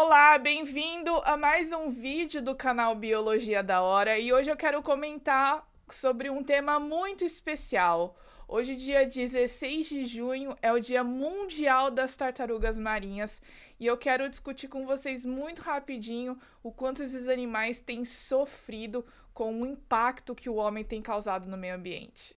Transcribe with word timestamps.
Olá, 0.00 0.38
bem-vindo 0.38 1.10
a 1.24 1.36
mais 1.36 1.72
um 1.72 1.90
vídeo 1.90 2.40
do 2.40 2.54
canal 2.54 2.94
Biologia 2.94 3.64
da 3.64 3.82
Hora 3.82 4.16
e 4.16 4.32
hoje 4.32 4.48
eu 4.48 4.56
quero 4.56 4.80
comentar 4.80 5.68
sobre 5.90 6.30
um 6.30 6.40
tema 6.40 6.78
muito 6.78 7.24
especial. 7.24 8.16
Hoje, 8.46 8.76
dia 8.76 9.04
16 9.04 9.88
de 9.88 10.06
junho, 10.06 10.56
é 10.62 10.72
o 10.72 10.78
Dia 10.78 11.02
Mundial 11.02 11.90
das 11.90 12.14
Tartarugas 12.14 12.78
Marinhas 12.78 13.42
e 13.80 13.86
eu 13.86 13.98
quero 13.98 14.30
discutir 14.30 14.68
com 14.68 14.86
vocês 14.86 15.24
muito 15.24 15.62
rapidinho 15.62 16.38
o 16.62 16.70
quanto 16.70 17.02
esses 17.02 17.28
animais 17.28 17.80
têm 17.80 18.04
sofrido 18.04 19.04
com 19.34 19.60
o 19.60 19.66
impacto 19.66 20.32
que 20.32 20.48
o 20.48 20.54
homem 20.54 20.84
tem 20.84 21.02
causado 21.02 21.48
no 21.48 21.56
meio 21.56 21.74
ambiente. 21.74 22.36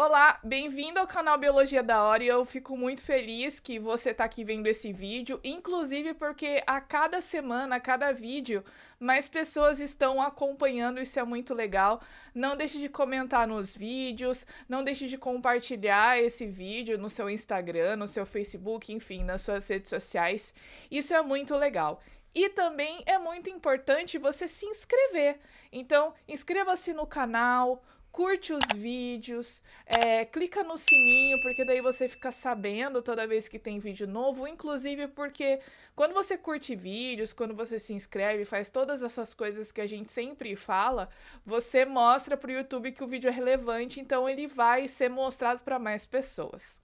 Olá, 0.00 0.38
bem-vindo 0.44 1.00
ao 1.00 1.08
canal 1.08 1.36
Biologia 1.36 1.82
da 1.82 2.04
Hora 2.04 2.22
e 2.22 2.28
eu 2.28 2.44
fico 2.44 2.76
muito 2.76 3.02
feliz 3.02 3.58
que 3.58 3.80
você 3.80 4.10
está 4.10 4.22
aqui 4.22 4.44
vendo 4.44 4.68
esse 4.68 4.92
vídeo, 4.92 5.40
inclusive 5.42 6.14
porque 6.14 6.62
a 6.68 6.80
cada 6.80 7.20
semana, 7.20 7.74
a 7.74 7.80
cada 7.80 8.12
vídeo, 8.12 8.64
mais 9.00 9.28
pessoas 9.28 9.80
estão 9.80 10.22
acompanhando, 10.22 11.00
isso 11.00 11.18
é 11.18 11.24
muito 11.24 11.52
legal. 11.52 12.00
Não 12.32 12.56
deixe 12.56 12.78
de 12.78 12.88
comentar 12.88 13.44
nos 13.48 13.76
vídeos, 13.76 14.46
não 14.68 14.84
deixe 14.84 15.08
de 15.08 15.18
compartilhar 15.18 16.16
esse 16.22 16.46
vídeo 16.46 16.96
no 16.96 17.10
seu 17.10 17.28
Instagram, 17.28 17.96
no 17.96 18.06
seu 18.06 18.24
Facebook, 18.24 18.92
enfim, 18.92 19.24
nas 19.24 19.40
suas 19.40 19.66
redes 19.66 19.90
sociais. 19.90 20.54
Isso 20.88 21.12
é 21.12 21.20
muito 21.22 21.56
legal. 21.56 22.00
E 22.32 22.48
também 22.50 23.02
é 23.04 23.18
muito 23.18 23.50
importante 23.50 24.16
você 24.16 24.46
se 24.46 24.64
inscrever. 24.64 25.40
Então, 25.72 26.14
inscreva-se 26.28 26.92
no 26.92 27.04
canal, 27.04 27.82
curte 28.18 28.52
os 28.52 28.64
vídeos, 28.74 29.62
é, 29.86 30.24
clica 30.24 30.64
no 30.64 30.76
sininho, 30.76 31.40
porque 31.40 31.64
daí 31.64 31.80
você 31.80 32.08
fica 32.08 32.32
sabendo 32.32 33.00
toda 33.00 33.28
vez 33.28 33.46
que 33.46 33.60
tem 33.60 33.78
vídeo 33.78 34.08
novo, 34.08 34.48
inclusive 34.48 35.06
porque 35.06 35.60
quando 35.94 36.14
você 36.14 36.36
curte 36.36 36.74
vídeos, 36.74 37.32
quando 37.32 37.54
você 37.54 37.78
se 37.78 37.94
inscreve, 37.94 38.44
faz 38.44 38.68
todas 38.68 39.04
essas 39.04 39.34
coisas 39.34 39.70
que 39.70 39.80
a 39.80 39.86
gente 39.86 40.12
sempre 40.12 40.56
fala, 40.56 41.08
você 41.46 41.84
mostra 41.84 42.36
para 42.36 42.50
o 42.50 42.54
YouTube 42.54 42.90
que 42.90 43.04
o 43.04 43.06
vídeo 43.06 43.28
é 43.28 43.32
relevante, 43.32 44.00
então 44.00 44.28
ele 44.28 44.48
vai 44.48 44.88
ser 44.88 45.08
mostrado 45.08 45.60
para 45.60 45.78
mais 45.78 46.04
pessoas. 46.04 46.82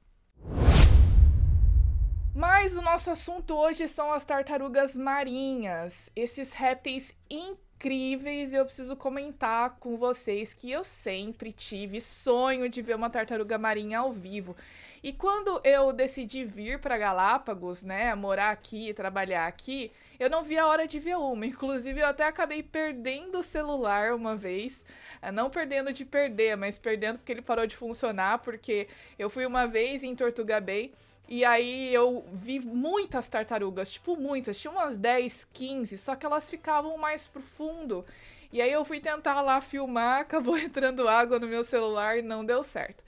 Mas 2.33 2.77
o 2.77 2.83
nosso 2.83 3.11
assunto 3.11 3.57
hoje 3.57 3.89
são 3.89 4.13
as 4.13 4.25
tartarugas 4.25 4.97
marinhas, 4.97 6.09
esses 6.15 6.53
répteis 6.53 7.13
incríveis 7.29 7.65
incríveis 7.85 8.53
e 8.53 8.57
eu 8.57 8.65
preciso 8.65 8.97
comentar 8.97 9.77
com 9.79 9.99
vocês 9.99 10.55
que 10.55 10.71
eu 10.71 10.83
sempre 10.83 11.53
tive 11.53 12.01
sonho 12.01 12.67
de 12.67 12.81
ver 12.81 12.97
uma 12.97 13.11
tartaruga 13.11 13.59
marinha 13.59 13.99
ao 13.99 14.11
vivo. 14.11 14.57
E 15.03 15.13
quando 15.13 15.61
eu 15.63 15.93
decidi 15.93 16.47
vir 16.47 16.79
para 16.79 16.97
Galápagos, 16.97 17.83
né, 17.83 18.15
morar 18.15 18.51
aqui, 18.51 18.95
trabalhar 18.95 19.47
aqui, 19.47 19.93
eu 20.19 20.31
não 20.31 20.43
vi 20.43 20.57
a 20.57 20.67
hora 20.67 20.89
de 20.89 20.99
ver 20.99 21.19
uma. 21.19 21.45
Inclusive, 21.45 22.01
eu 22.01 22.07
até 22.07 22.25
acabei 22.25 22.63
perdendo 22.63 23.41
o 23.41 23.43
celular 23.43 24.15
uma 24.15 24.35
vez. 24.35 24.83
Eh, 25.21 25.31
não 25.31 25.51
perdendo 25.51 25.93
de 25.93 26.07
perder, 26.07 26.57
mas 26.57 26.79
perdendo 26.79 27.19
porque 27.19 27.33
ele 27.33 27.43
parou 27.43 27.67
de 27.67 27.77
funcionar, 27.77 28.39
porque 28.39 28.89
eu 29.19 29.29
fui 29.29 29.45
uma 29.45 29.67
vez 29.67 30.03
em 30.03 30.17
Tortuga 30.17 30.59
Bay 30.59 30.91
e 31.29 31.45
aí 31.45 31.93
eu 31.95 32.25
vi 32.33 32.61
muitas 32.61 33.29
tartarugas, 33.29 33.91
tipo 33.91 34.17
muitas, 34.17 34.59
tinha 34.59 34.71
umas 34.71 34.97
10, 34.97 35.49
15, 35.53 35.97
só 35.99 36.15
que 36.15 36.27
elas 36.27 36.51
ficavam 36.51 36.97
mais 36.99 37.27
pro 37.27 37.41
fundo. 37.41 38.05
E 38.53 38.61
aí 38.61 38.71
eu 38.71 38.85
fui 38.85 39.01
tentar 39.01 39.41
lá 39.41 39.61
filmar, 39.61 40.21
acabou 40.23 40.57
entrando 40.59 41.09
água 41.09 41.39
no 41.39 41.47
meu 41.47 41.65
celular 41.65 42.19
e 42.19 42.23
não 42.23 42.45
deu 42.45 42.63
certo. 42.63 43.03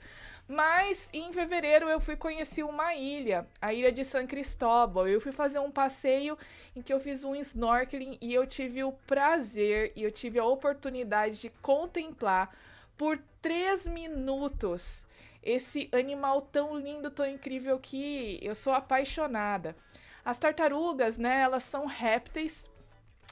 Mas 0.47 1.09
em 1.13 1.31
fevereiro 1.33 1.89
eu 1.89 1.99
fui 1.99 2.15
conhecer 2.15 2.63
uma 2.63 2.95
ilha, 2.95 3.45
a 3.61 3.73
ilha 3.73 3.91
de 3.91 4.03
San 4.03 4.25
Cristóbal. 4.25 5.07
Eu 5.07 5.19
fui 5.19 5.33
fazer 5.33 5.59
um 5.59 5.69
passeio 5.69 6.37
em 6.75 6.81
que 6.81 6.93
eu 6.93 6.99
fiz 7.01 7.23
um 7.25 7.35
snorkeling 7.35 8.17
e 8.21 8.33
eu 8.33 8.47
tive 8.47 8.83
o 8.83 8.93
prazer 8.93 9.91
e 9.95 10.03
eu 10.03 10.11
tive 10.11 10.39
a 10.39 10.45
oportunidade 10.45 11.41
de 11.41 11.49
contemplar 11.61 12.49
por 12.97 13.19
três 13.41 13.87
minutos 13.87 15.05
esse 15.43 15.89
animal 15.93 16.41
tão 16.41 16.77
lindo, 16.77 17.09
tão 17.09 17.25
incrível 17.25 17.79
que 17.79 18.39
eu 18.41 18.53
sou 18.53 18.73
apaixonada. 18.73 19.75
As 20.25 20.37
tartarugas, 20.37 21.17
né, 21.17 21.41
elas 21.41 21.63
são 21.63 21.85
répteis, 21.85 22.69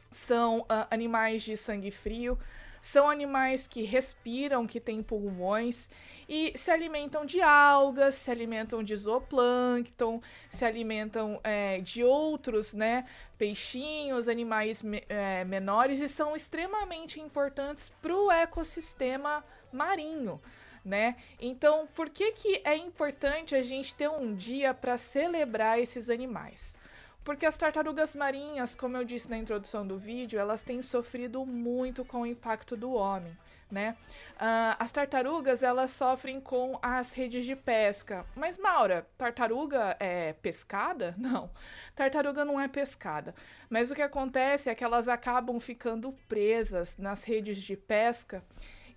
são 0.10 0.60
uh, 0.60 0.88
animais 0.90 1.44
de 1.44 1.58
sangue 1.58 1.92
frio, 1.92 2.40
são 2.86 3.10
animais 3.10 3.66
que 3.66 3.82
respiram, 3.82 4.68
que 4.68 4.80
têm 4.80 5.02
pulmões 5.02 5.90
e 6.30 6.54
se 6.56 6.70
alimentam 6.70 7.26
de 7.26 7.42
algas, 7.42 8.14
se 8.14 8.30
alimentam 8.30 8.84
de 8.84 8.96
zooplâncton, 8.96 10.22
se 10.52 10.64
alimentam 10.64 11.42
é, 11.44 11.82
de 11.82 12.04
outros, 12.04 12.76
né, 12.76 13.06
peixinhos, 13.40 14.30
animais 14.30 14.84
me 14.84 15.04
é, 15.10 15.44
menores 15.46 16.00
e 16.00 16.08
são 16.08 16.36
extremamente 16.36 17.20
importantes 17.20 17.90
para 18.04 18.16
o 18.16 18.32
ecossistema 18.32 19.44
marinho 19.74 20.40
né? 20.86 21.16
Então, 21.42 21.88
por 21.96 22.12
que, 22.12 22.34
que 22.34 22.62
é 22.64 22.78
importante 22.78 23.56
a 23.56 23.62
gente 23.64 23.96
ter 23.96 24.08
um 24.08 24.36
dia 24.36 24.72
para 24.72 24.96
celebrar 24.96 25.80
esses 25.80 26.12
animais? 26.12 26.78
Porque 27.26 27.46
as 27.48 27.58
tartarugas 27.58 28.14
marinhas, 28.14 28.76
como 28.76 28.96
eu 28.96 29.04
disse 29.04 29.28
na 29.28 29.36
introdução 29.36 29.86
do 29.86 29.98
vídeo, 29.98 30.40
elas 30.40 30.62
têm 30.62 30.80
sofrido 30.80 31.44
muito 31.44 32.06
com 32.06 32.22
o 32.22 32.26
impacto 32.26 32.78
do 32.78 32.94
homem. 32.94 33.36
Né? 33.70 33.98
Uh, 34.36 34.78
as 34.78 34.92
tartarugas 34.92 35.64
elas 35.64 35.90
sofrem 35.90 36.40
com 36.40 36.78
as 36.84 37.14
redes 37.14 37.44
de 37.44 37.56
pesca. 37.56 38.24
Mas, 38.36 38.60
Maura, 38.60 39.08
tartaruga 39.18 39.98
é 40.00 40.34
pescada? 40.34 41.16
Não, 41.18 41.50
tartaruga 41.96 42.46
não 42.46 42.62
é 42.62 42.68
pescada. 42.68 43.34
Mas 43.68 43.90
o 43.90 43.96
que 43.96 44.04
acontece 44.04 44.70
é 44.70 44.76
que 44.76 44.84
elas 44.84 45.08
acabam 45.08 45.60
ficando 45.60 46.14
presas 46.30 46.96
nas 46.96 47.24
redes 47.24 47.58
de 47.58 47.76
pesca 47.76 48.44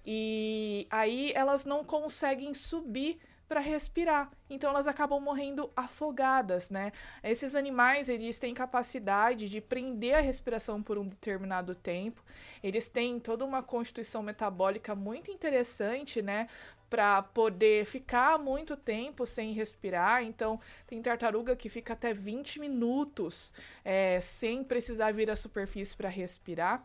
e 0.05 0.87
aí 0.91 1.33
elas 1.35 1.65
não 1.65 1.83
conseguem 1.83 2.53
subir 2.53 3.19
para 3.49 3.61
respirar. 3.61 4.31
Então 4.51 4.71
elas 4.71 4.87
acabam 4.87 5.21
morrendo 5.21 5.71
afogadas, 5.75 6.69
né? 6.69 6.93
Esses 7.25 7.57
animais, 7.57 8.09
eles 8.09 8.39
têm 8.39 8.53
capacidade 8.53 9.49
de 9.49 9.61
prender 9.61 10.15
a 10.15 10.21
respiração 10.21 10.83
por 10.83 10.99
um 10.99 11.09
determinado 11.09 11.75
tempo. 11.75 12.23
Eles 12.63 12.89
têm 12.89 13.19
toda 13.19 13.45
uma 13.45 13.63
constituição 13.63 14.23
metabólica 14.23 14.95
muito 14.95 15.31
interessante, 15.31 16.21
né? 16.21 16.47
Para 16.91 17.23
poder 17.23 17.85
ficar 17.85 18.39
muito 18.39 18.77
tempo 18.77 19.27
sem 19.27 19.53
respirar. 19.53 20.23
Então, 20.23 20.59
tem 20.87 21.01
tartaruga 21.03 21.55
que 21.57 21.69
fica 21.69 21.93
até 21.93 22.15
20 22.15 22.61
minutos 22.61 23.53
é, 23.85 24.19
sem 24.21 24.65
precisar 24.65 25.13
vir 25.13 25.31
à 25.31 25.37
superfície 25.37 25.95
para 25.95 26.09
respirar. 26.09 26.83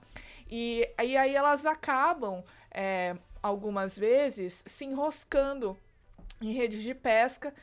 E, 0.50 0.90
e 1.02 1.16
aí 1.16 1.35
elas 1.35 1.66
acabam, 1.66 2.44
é, 2.69 3.16
algumas 3.41 3.97
vezes, 3.97 4.63
se 4.66 4.84
enroscando 4.84 5.78
em 6.47 6.53
redes 6.53 6.81
de 6.81 6.93
pesca 6.93 7.53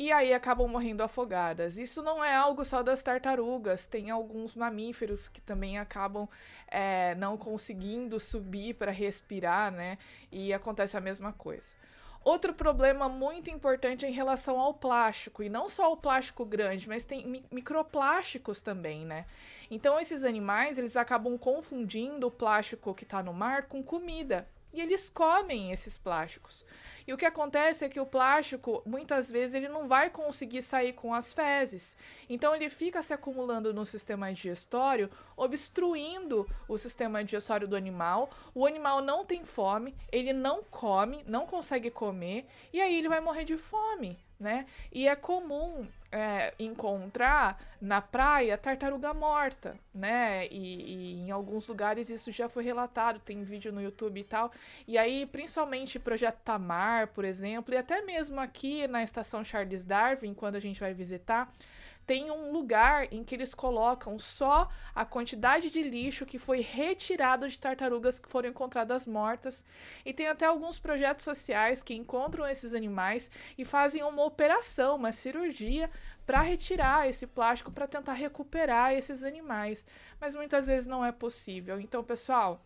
e 0.00 0.10
aí 0.10 0.32
acabam 0.32 0.66
morrendo 0.66 1.02
afogadas. 1.02 1.78
Isso 1.78 2.02
não 2.02 2.24
é 2.24 2.34
algo 2.34 2.64
só 2.64 2.82
das 2.82 3.02
tartarugas, 3.02 3.84
tem 3.84 4.10
alguns 4.10 4.54
mamíferos 4.54 5.28
que 5.28 5.42
também 5.42 5.78
acabam 5.78 6.26
é, 6.68 7.14
não 7.16 7.36
conseguindo 7.36 8.18
subir 8.18 8.74
para 8.74 8.90
respirar, 8.90 9.70
né? 9.70 9.98
E 10.32 10.54
acontece 10.54 10.96
a 10.96 11.00
mesma 11.02 11.34
coisa. 11.34 11.74
Outro 12.22 12.52
problema 12.52 13.08
muito 13.08 13.50
importante 13.50 14.04
é 14.04 14.08
em 14.08 14.12
relação 14.12 14.60
ao 14.60 14.74
plástico, 14.74 15.42
e 15.42 15.48
não 15.48 15.68
só 15.68 15.92
o 15.92 15.96
plástico 15.96 16.44
grande, 16.44 16.86
mas 16.86 17.04
tem 17.04 17.26
mi 17.26 17.44
microplásticos 17.50 18.60
também, 18.60 19.06
né? 19.06 19.24
Então 19.70 19.98
esses 19.98 20.22
animais, 20.22 20.78
eles 20.78 20.96
acabam 20.96 21.36
confundindo 21.38 22.26
o 22.26 22.30
plástico 22.30 22.94
que 22.94 23.04
está 23.04 23.22
no 23.22 23.32
mar 23.32 23.64
com 23.64 23.82
comida, 23.82 24.46
e 24.72 24.80
eles 24.80 25.10
comem 25.10 25.72
esses 25.72 25.98
plásticos. 25.98 26.64
E 27.06 27.12
o 27.12 27.16
que 27.16 27.24
acontece 27.24 27.84
é 27.84 27.88
que 27.88 28.00
o 28.00 28.06
plástico, 28.06 28.82
muitas 28.86 29.30
vezes, 29.30 29.54
ele 29.54 29.68
não 29.68 29.88
vai 29.88 30.10
conseguir 30.10 30.62
sair 30.62 30.92
com 30.92 31.12
as 31.12 31.32
fezes. 31.32 31.96
Então, 32.28 32.54
ele 32.54 32.70
fica 32.70 33.02
se 33.02 33.12
acumulando 33.12 33.74
no 33.74 33.84
sistema 33.84 34.32
digestório, 34.32 35.10
obstruindo 35.36 36.48
o 36.68 36.78
sistema 36.78 37.24
digestório 37.24 37.66
do 37.66 37.76
animal. 37.76 38.30
O 38.54 38.66
animal 38.66 39.02
não 39.02 39.24
tem 39.24 39.44
fome, 39.44 39.96
ele 40.12 40.32
não 40.32 40.62
come, 40.62 41.24
não 41.26 41.46
consegue 41.46 41.90
comer, 41.90 42.46
e 42.72 42.80
aí 42.80 42.94
ele 42.94 43.08
vai 43.08 43.20
morrer 43.20 43.44
de 43.44 43.56
fome 43.56 44.18
né? 44.40 44.66
E 44.90 45.06
é 45.06 45.14
comum 45.14 45.86
é, 46.10 46.54
encontrar 46.58 47.62
na 47.80 48.00
praia 48.00 48.58
tartaruga 48.58 49.14
morta, 49.14 49.76
né? 49.94 50.46
E, 50.48 50.56
e, 50.56 51.20
em 51.20 51.30
alguns 51.30 51.68
lugares 51.68 52.10
isso 52.10 52.32
já 52.32 52.48
foi 52.48 52.64
relatado, 52.64 53.20
tem 53.20 53.44
vídeo 53.44 53.72
no 53.72 53.80
YouTube 53.80 54.18
e 54.18 54.24
tal. 54.24 54.50
E 54.88 54.98
aí, 54.98 55.26
principalmente 55.26 55.98
Projeto 55.98 56.38
Tamar, 56.42 57.08
por 57.08 57.24
exemplo, 57.24 57.74
e 57.74 57.76
até 57.76 58.00
mesmo 58.02 58.40
aqui 58.40 58.86
na 58.88 59.02
estação 59.02 59.44
Charles 59.44 59.84
Darwin, 59.84 60.34
quando 60.34 60.56
a 60.56 60.60
gente 60.60 60.80
vai 60.80 60.94
visitar, 60.94 61.52
tem 62.10 62.28
um 62.28 62.50
lugar 62.50 63.06
em 63.12 63.22
que 63.22 63.36
eles 63.36 63.54
colocam 63.54 64.18
só 64.18 64.68
a 64.92 65.04
quantidade 65.04 65.70
de 65.70 65.80
lixo 65.80 66.26
que 66.26 66.40
foi 66.40 66.58
retirado 66.58 67.48
de 67.48 67.56
tartarugas 67.56 68.18
que 68.18 68.28
foram 68.28 68.48
encontradas 68.48 69.06
mortas. 69.06 69.64
E 70.04 70.12
tem 70.12 70.26
até 70.26 70.44
alguns 70.44 70.76
projetos 70.76 71.24
sociais 71.24 71.84
que 71.84 71.94
encontram 71.94 72.44
esses 72.44 72.74
animais 72.74 73.30
e 73.56 73.64
fazem 73.64 74.02
uma 74.02 74.24
operação, 74.24 74.96
uma 74.96 75.12
cirurgia 75.12 75.88
para 76.26 76.40
retirar 76.40 77.08
esse 77.08 77.28
plástico 77.28 77.70
para 77.70 77.86
tentar 77.86 78.14
recuperar 78.14 78.92
esses 78.92 79.22
animais. 79.22 79.86
Mas 80.20 80.34
muitas 80.34 80.66
vezes 80.66 80.88
não 80.88 81.04
é 81.04 81.12
possível. 81.12 81.80
Então, 81.80 82.02
pessoal, 82.02 82.60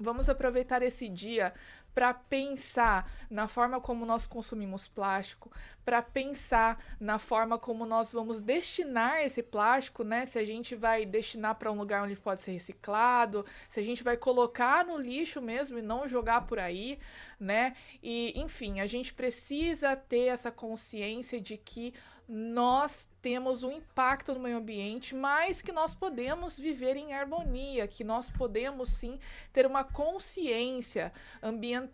Vamos 0.00 0.28
aproveitar 0.28 0.80
esse 0.80 1.08
dia 1.08 1.52
para 1.98 2.14
pensar 2.14 3.10
na 3.28 3.48
forma 3.48 3.80
como 3.80 4.06
nós 4.06 4.24
consumimos 4.24 4.86
plástico, 4.86 5.50
para 5.84 6.00
pensar 6.00 6.80
na 7.00 7.18
forma 7.18 7.58
como 7.58 7.84
nós 7.84 8.12
vamos 8.12 8.40
destinar 8.40 9.24
esse 9.24 9.42
plástico, 9.42 10.04
né? 10.04 10.24
Se 10.24 10.38
a 10.38 10.44
gente 10.44 10.76
vai 10.76 11.04
destinar 11.04 11.56
para 11.56 11.72
um 11.72 11.76
lugar 11.76 12.04
onde 12.04 12.14
pode 12.14 12.40
ser 12.40 12.52
reciclado, 12.52 13.44
se 13.68 13.80
a 13.80 13.82
gente 13.82 14.04
vai 14.04 14.16
colocar 14.16 14.84
no 14.84 14.96
lixo 14.96 15.42
mesmo 15.42 15.76
e 15.76 15.82
não 15.82 16.06
jogar 16.06 16.42
por 16.42 16.60
aí, 16.60 17.00
né? 17.40 17.74
E 18.00 18.32
enfim, 18.40 18.78
a 18.78 18.86
gente 18.86 19.12
precisa 19.12 19.96
ter 19.96 20.26
essa 20.26 20.52
consciência 20.52 21.40
de 21.40 21.56
que 21.56 21.92
nós 22.28 23.08
temos 23.22 23.64
um 23.64 23.72
impacto 23.72 24.34
no 24.34 24.40
meio 24.40 24.58
ambiente, 24.58 25.14
mas 25.14 25.62
que 25.62 25.72
nós 25.72 25.94
podemos 25.94 26.58
viver 26.58 26.94
em 26.94 27.14
harmonia, 27.14 27.88
que 27.88 28.04
nós 28.04 28.28
podemos 28.28 28.90
sim 28.90 29.18
ter 29.50 29.64
uma 29.64 29.82
consciência 29.82 31.10
ambiental 31.42 31.87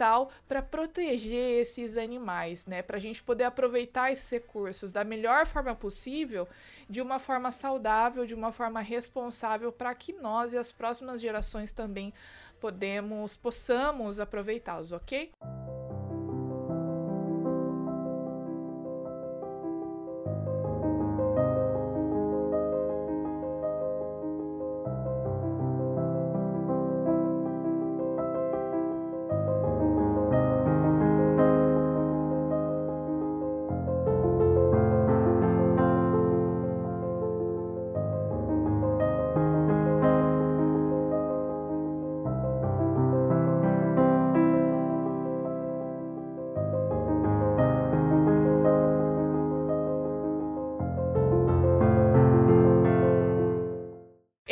para 0.49 0.63
proteger 0.63 1.61
esses 1.61 1.97
animais, 1.97 2.67
né? 2.67 2.83
Para 2.83 2.97
a 2.97 3.01
gente 3.01 3.23
poder 3.23 3.45
aproveitar 3.45 4.11
esses 4.11 4.31
recursos 4.31 4.93
da 4.93 5.05
melhor 5.05 5.47
forma 5.47 5.75
possível, 5.75 6.49
de 6.89 7.01
uma 7.01 7.19
forma 7.19 7.51
saudável, 7.51 8.27
de 8.27 8.35
uma 8.35 8.53
forma 8.53 8.81
responsável, 8.81 9.73
para 9.73 9.95
que 9.95 10.13
nós 10.13 10.53
e 10.53 10.59
as 10.59 10.71
próximas 10.71 11.21
gerações 11.21 11.73
também 11.73 12.13
podemos 12.61 13.37
possamos 13.37 14.21
aproveitá-los, 14.21 14.93
ok? 14.93 15.33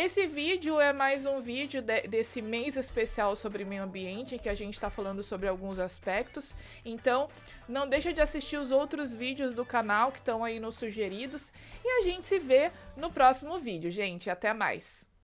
Esse 0.05 0.27
vídeo 0.27 0.81
é 0.81 0.93
mais 0.93 1.27
um 1.27 1.41
vídeo 1.41 1.81
de, 1.81 2.09
desse 2.09 2.43
mês 2.43 2.77
especial 2.77 3.37
sobre 3.37 3.65
meio 3.65 3.85
ambiente, 3.85 4.35
em 4.35 4.39
que 4.39 4.49
a 4.49 4.55
gente 4.55 4.75
está 4.75 4.91
falando 4.91 5.23
sobre 5.23 5.47
alguns 5.47 5.79
aspectos. 5.79 6.57
Então, 6.85 7.29
não 7.69 7.89
deixa 7.89 8.13
de 8.13 8.21
assistir 8.21 8.57
os 8.57 8.73
outros 8.73 9.15
vídeos 9.15 9.53
do 9.53 9.65
canal 9.65 10.11
que 10.11 10.19
estão 10.19 10.43
aí 10.43 10.59
nos 10.59 10.75
sugeridos. 10.75 11.53
E 11.85 11.89
a 11.89 12.03
gente 12.03 12.27
se 12.27 12.41
vê 12.41 12.73
no 12.97 13.13
próximo 13.13 13.61
vídeo, 13.61 13.93
gente. 13.93 14.29
Até 14.29 14.53
mais! 14.53 15.12